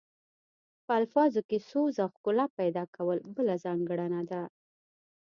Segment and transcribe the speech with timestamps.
[0.85, 4.41] په الفاظو کې سوز او ښکلا پیدا کول بله ځانګړنه ده